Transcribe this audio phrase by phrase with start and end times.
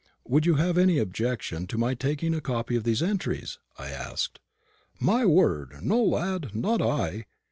[0.27, 4.39] "Would you have any objection to my taking a copy of these entries?" I asked.
[4.99, 7.25] "My word, no, lad; not I.